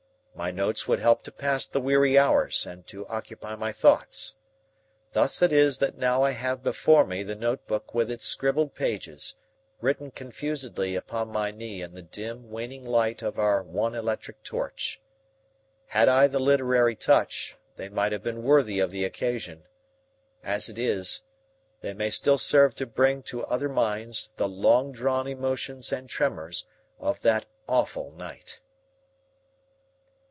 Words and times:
My 0.33 0.49
notes 0.49 0.87
would 0.87 0.99
help 0.99 1.21
to 1.23 1.31
pass 1.31 1.67
the 1.67 1.81
weary 1.81 2.17
hours 2.17 2.65
and 2.65 2.87
to 2.87 3.05
occupy 3.05 3.53
my 3.55 3.71
thoughts. 3.71 4.37
Thus 5.11 5.39
it 5.43 5.53
is 5.53 5.77
that 5.77 5.99
now 5.99 6.23
I 6.23 6.31
have 6.31 6.63
before 6.63 7.05
me 7.05 7.21
the 7.21 7.35
notebook 7.35 7.93
with 7.93 8.09
its 8.11 8.25
scribbled 8.25 8.73
pages, 8.73 9.35
written 9.81 10.09
confusedly 10.09 10.95
upon 10.95 11.27
my 11.29 11.51
knee 11.51 11.83
in 11.83 11.93
the 11.93 12.01
dim, 12.01 12.49
waning 12.49 12.83
light 12.83 13.21
of 13.21 13.37
our 13.37 13.61
one 13.61 13.93
electric 13.93 14.41
torch. 14.41 14.99
Had 15.87 16.09
I 16.09 16.25
the 16.25 16.39
literary 16.39 16.95
touch, 16.95 17.55
they 17.75 17.89
might 17.89 18.11
have 18.13 18.23
been 18.23 18.41
worthy 18.41 18.79
of 18.79 18.89
the 18.89 19.05
occasion. 19.05 19.63
As 20.43 20.69
it 20.69 20.79
is, 20.79 21.21
they 21.81 21.93
may 21.93 22.09
still 22.09 22.39
serve 22.39 22.73
to 22.75 22.87
bring 22.87 23.21
to 23.23 23.45
other 23.45 23.69
minds 23.69 24.31
the 24.37 24.49
long 24.49 24.91
drawn 24.91 25.27
emotions 25.27 25.91
and 25.93 26.09
tremors 26.09 26.65
of 26.99 27.21
that 27.21 27.45
awful 27.67 28.11
night. 28.13 28.59